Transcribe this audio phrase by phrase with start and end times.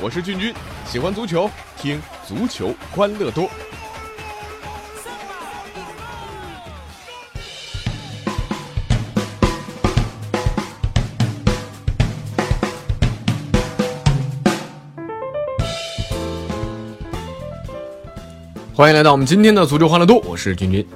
[0.00, 0.54] 我是俊君，
[0.86, 3.50] 喜欢足球，听足球欢乐多。
[18.72, 20.86] 欢迎来到我们今天的足球欢乐多，我是君君。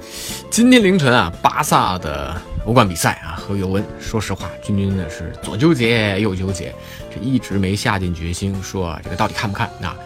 [0.48, 6.72] 今天凌晨啊，巴萨的欧冠比赛啊，和尤文，说实话，君君呢是左纠结右纠结，
[7.10, 9.96] 这一直没下定决心说这个到底看不看啊？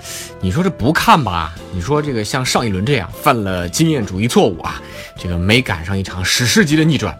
[0.41, 1.55] 你说这不看吧？
[1.73, 4.81] 你说这个像上一轮这样犯了经验主义错误啊，
[5.19, 7.15] 这个没赶上一场史诗级的逆转，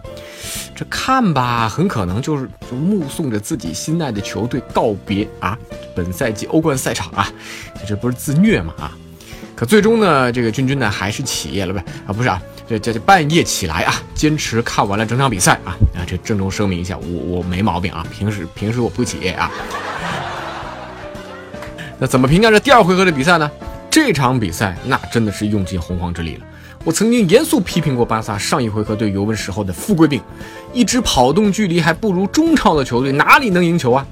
[0.75, 5.57] 这看吧，很可能就是就目送着自己心爱的球队告别啊
[5.95, 7.31] 本赛季欧冠赛场啊，
[7.87, 8.73] 这不是自虐吗？
[8.79, 8.91] 啊！
[9.55, 19.49] 可最终呢，这个君君呢还是起夜了呗啊，不是啊，这这这半夜起来啊，坚持看完了整场比赛啊啊，这郑重声明一下，我我没毛病啊，平时平时我不起夜啊。
[21.97, 23.49] 那怎么评价这第二回合的比赛呢？
[23.89, 26.45] 这场比赛那真的是用尽洪荒之力了。
[26.83, 30.21] 我曾经严肃批评过巴萨上一回合对尤文时候的富贵病，
[30.73, 34.05] 一支跑动距离还不如中超的球队哪里能赢球啊？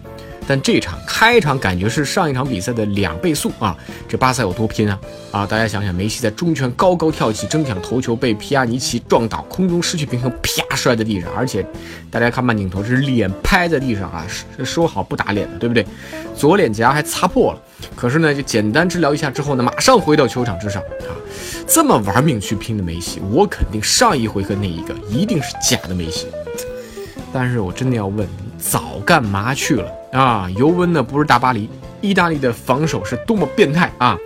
[0.48, 3.76] 但这场开场感觉是上一场比赛的两倍速啊！
[4.08, 5.00] 这巴萨有多拼啊？
[5.32, 11.30] 啊，大家想想，梅西在中圈高高跳起，争抢头球，被皮亚尼奇撞倒，空中失去平衡，啪摔在地上。
[11.36, 11.66] 而且
[12.12, 14.26] 大家看慢镜头，是脸拍在地上啊，
[14.64, 15.86] 说好不打脸的，对不对？
[16.36, 17.62] 左脸颊还擦破了。
[17.96, 21.12] 可是呢，就简单治疗一下之后呢，马上回到球场之上啊！
[21.68, 26.28] 这么玩命去拼的梅西，我肯定上一回合那一个一定是假的梅西。
[27.34, 29.92] 但是我真的要问，早干嘛去了？
[30.16, 34.18] 啊，尤文呢不是大巴黎，意大利的防守是多么变态啊！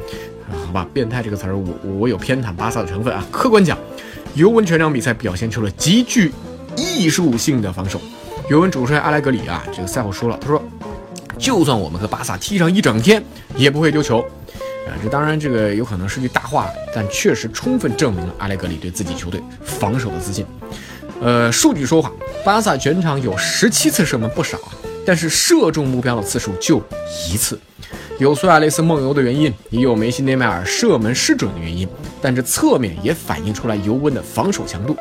[0.68, 3.26] 好吧，变态这个词儿，我我有偏袒巴萨的成分啊。
[3.32, 3.76] 客观讲，
[4.36, 6.32] 尤文全场比赛表现出了极具
[6.78, 8.00] 艺术性的防守。
[8.52, 10.64] 尤文主帅阿莱格里啊，这个赛后说了，他说，
[11.40, 13.24] 就算我们和巴萨踢上一整天，
[13.56, 14.20] 也不会丢球。
[14.22, 20.46] 啊，这当然这个有可能是句大话，但确实充分证明了阿莱格里对自己球队防守的自信。
[21.20, 22.12] 呃，数据说话，
[22.46, 24.70] 巴萨全场有十七次射门，不少啊。
[25.06, 26.82] 但是射中目标的次数就
[27.30, 27.60] 一次，
[28.20, 31.88] 有苏亚雷斯梦游的原因，也有梅西内马尔射门失准的原因，
[32.22, 34.96] 但这侧面也反映出来尤文的防守强度。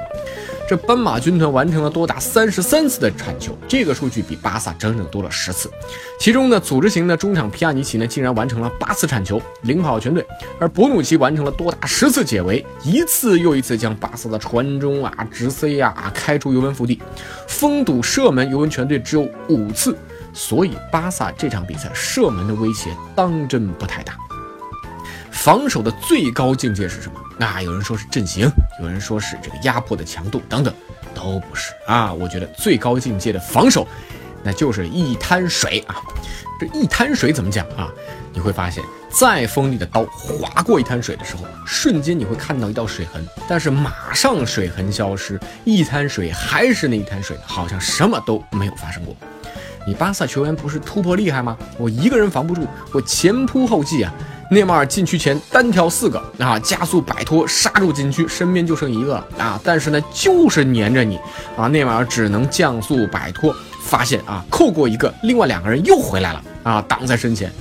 [0.69, 5.71] 这斑马军团完成了多达三十三次的铲球，这个数据比巴萨整整多了十次。
[6.21, 10.23] 其中呢，组织型的中场皮亚尼奇呢，竟然完成了八次铲球，领跑全队；
[10.61, 17.01] 而博努奇完成了多达十次解围，一次又一次将巴萨的传中啊、直塞啊开出尤文腹地。
[17.47, 19.97] 封堵射门，尤文全队只有五次，
[20.35, 24.19] 所以巴萨这场比赛射门的威胁当真不太大。
[25.43, 27.15] 防守的最高境界是什么？
[27.39, 28.51] 那有人说是阵型，
[28.83, 30.75] 有人说是这个压迫的强度，等等，
[31.15, 32.13] 都不是啊。
[32.13, 33.87] 我觉得最高境界的防守，
[34.43, 36.03] 那就是一滩水啊。
[36.59, 37.89] 这一滩水怎么讲啊？
[38.33, 49.15] 你会发现，再锋利的刀划过一滩水的时候，瞬间你会看到一道水痕，但是马上水痕消失，一滩水还是那一滩水，好像什么都没有发生过。
[49.87, 51.57] 你巴萨球员不是突破厉害吗？
[51.79, 54.13] 我一个人防不住，我前仆后继啊。
[54.51, 59.61] 内马尔禁区前单挑四个啊，加速摆脱杀入禁区，身边就剩一个了啊！
[59.63, 61.19] 但是呢，就是粘着你
[61.55, 67.53] 啊，内马尔只能降速摆脱，发现啊，扣过一个，另外两个人又回来了啊，挡在身前，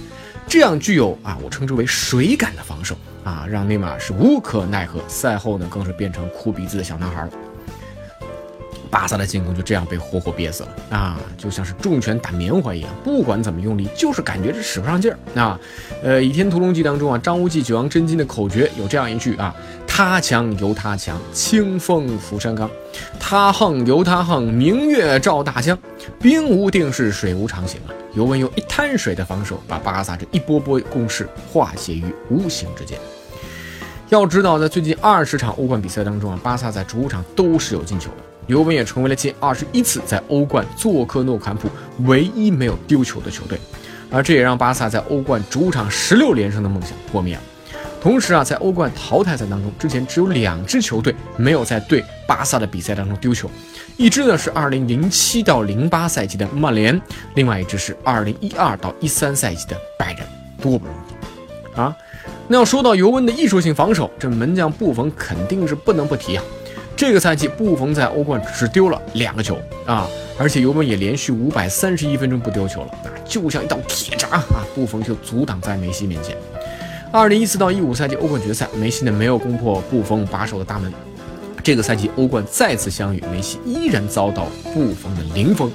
[0.47, 5.01] 这样具有啊，我称之为水感的防守啊，让内马尔是无可奈何。
[5.09, 7.29] 赛后呢，更是变成哭鼻子的小男孩了。
[8.87, 15.59] 巴萨的进攻就这样被活活憋死了啊，就像是重拳打棉花一样，不管怎么用力，就是感觉这使不上劲儿啊。
[16.01, 19.53] 呃，《倚天屠龙记》当中啊，张无忌九阳真经的口诀有这样一句啊：
[19.85, 22.67] 他强由他强，清风拂山岗；
[23.19, 25.77] 他横由他横，明月照大江。
[26.19, 27.93] 兵无定势，水无常形啊。
[28.13, 32.97] 尤文用一滩水的防守，把巴萨这一波波攻势化解于无形之间。
[34.09, 38.15] 要知道，在最近二十场欧冠比赛当中啊，巴萨在主场都是有进球的。
[38.47, 41.70] 尤文也成为了近二十一次在欧冠做客诺坎普
[42.05, 43.59] 唯一没有丢球的球队，
[44.09, 47.41] 而这也让巴萨在欧冠主场十六连胜的梦想破灭了。
[48.02, 53.49] 同时啊，在欧冠淘汰赛当中，之前只有两支球队没有在对巴萨的比赛当中丢球，
[53.97, 57.00] 一支呢是二零零七到零八赛季的曼联，
[57.35, 60.26] 另外一支是二零一二到一三赛季的拜仁，
[60.61, 60.96] 多不容
[61.76, 61.93] 易啊！
[62.47, 66.43] 那要说到尤文的艺术性防守，这门将布冯肯定是不能不提啊。
[66.97, 69.55] 这个赛季，布冯在欧冠只丢了两个球
[69.85, 74.44] 啊，而且尤文也连续五百三十一分钟不丢球了，那就像一道铁闸啊！
[74.73, 76.35] 布冯就阻挡在梅西面前。
[77.11, 80.91] 二零一四到一五赛季欧冠决赛，梅西呢没有攻破布冯把守的大门。
[81.64, 85.72] 这个赛季欧冠再次相遇，梅西依然遭到布冯的零封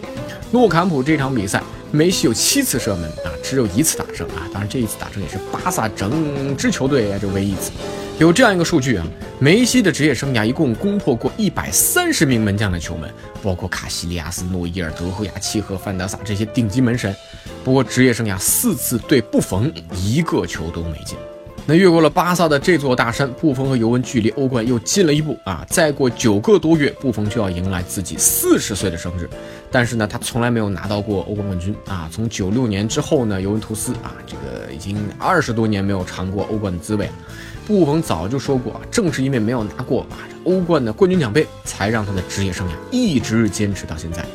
[0.50, 4.48] 诺坎普这场比赛，梅西有七次射门啊，只有一次打正啊。
[4.50, 7.70] 当然，这一次打正也是巴萨整支球队这唯一一次。
[8.18, 9.06] 有这样一个数据啊，
[9.38, 13.12] 梅西的职业生涯一共攻破过一百三十名门将的球门，
[13.42, 17.14] 包括卡西利亚斯、诺伊尔、德赫亚、契赫、范德萨这些顶级门神。
[17.62, 21.18] 不过，职业生涯四次对布冯一个球都没进。
[21.64, 25.64] 那越过了巴萨的这座大山，布冯和尤文距离欧冠又近了一步啊！
[25.70, 29.30] 再过九个多月，布冯就要迎来自己四十岁的生日。
[29.70, 32.08] 但是呢，他从来没有拿到过欧冠冠军啊！
[32.10, 37.12] 从九六年之后呢，尤文图斯啊，这个已经二十多年没有尝过欧冠的滋味了。
[37.64, 44.26] 布冯早就说过，正是因为没有拿过啊这欧冠的冠军奖杯，才让他的职业生涯一直坚持到现在。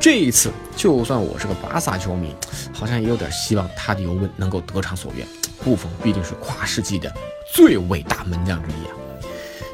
[0.00, 2.34] 这一次，就算我是个巴萨球迷，
[2.72, 5.24] 好像也有点希望他的尤文能够得偿所愿。
[5.64, 7.12] 布冯毕竟是跨世纪的
[7.52, 8.92] 最伟大门将之一啊！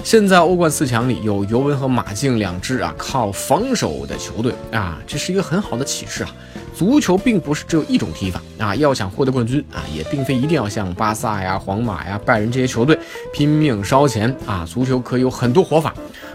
[0.05, 6.31] 现在欧冠四强里有尤文和马竞两支啊靠防守的球队啊，这是一个很好的启示啊！
[6.75, 12.97] 足球并不是只有一种踢法啊，要想获得冠军啊，也并非一定要像巴萨呀、皇马呀、拜仁这些球队
[13.33, 15.93] 拼命烧钱啊，足球可以有很多活法，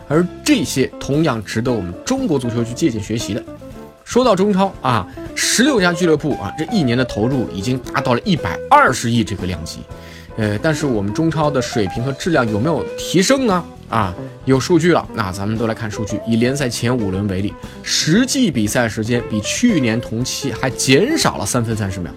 [0.07, 3.43] 而这些同样值得我们中国足球去借鉴学习的。
[4.13, 5.07] 说到中超啊。
[5.33, 9.79] 十六家俱乐部啊，这一年的投入已经达到了一百二十亿这个量级，
[10.37, 13.65] 呃，但是我们中超的水平和质量有没有提升呢？
[13.89, 14.13] 啊，
[14.45, 16.19] 有数据了，那咱们都来看数据。
[16.27, 17.51] 以联赛前五轮为例，
[17.81, 22.11] 实际比赛时间比去年同期还减少了三分三十秒，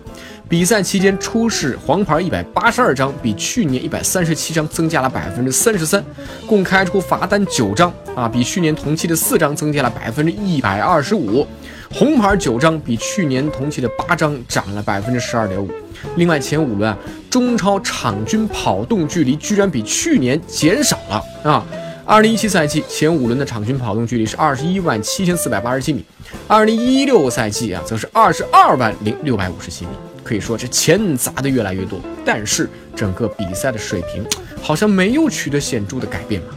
[0.49, 6.05] 比赛期间出示黄牌一百八十二张，比去年一百三十七张增加了百分之三十三，
[6.47, 11.45] 共开出罚单九张啊，比去年同期的四张增加了百分之一百二十五。
[11.93, 15.69] 红牌九张，比去年同期的八张涨了百分之十二点五。
[16.15, 16.97] 另外，前五轮啊，
[17.29, 21.67] 中超场均跑动距离居然比去年减少了啊！
[22.05, 26.05] 二零一七赛季前五轮的场均跑动距离是二十一万七千四百八十七米，
[26.47, 29.91] 二零一六赛季啊，则是二十二万零六百五十七米。
[30.27, 34.25] 可以说，这钱砸的越来越多，但是整个比赛的水平
[34.61, 36.49] 好像没有取得显著的改变嘛。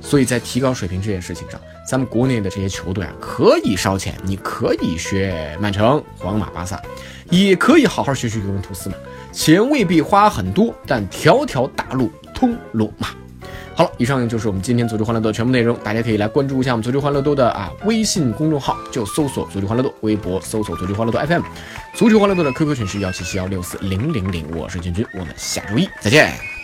[0.00, 6.80] 所以在提高水平这件事情上，咱们国内的这些球队啊，可以烧钱，你可以学曼城、皇马、巴萨，
[7.28, 8.94] 也可以好好学学尤文图斯嘛。
[9.32, 13.08] 钱未必花很多，但条条大路通罗马。
[13.76, 21.42] 好了，以上就是我们今天足球欢乐多的全部内容，大家可以来关注一下我们足球欢乐多的啊微信公众号，就搜索足球欢乐多，微博搜索足球欢乐多 FM，
[21.92, 26.55] 足球欢乐多的 QQ 群是幺七七幺六四零零零，我是君君，我们下周一再见。